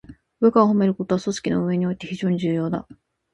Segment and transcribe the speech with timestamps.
[0.39, 2.87] 部下を褒めることは、組織の運営において非常に重要だ。